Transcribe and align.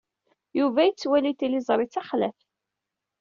Yuba 0.59 0.81
yettwali 0.87 1.31
Tiziri 1.39 1.85
d 1.87 1.91
taxlaft. 1.93 2.49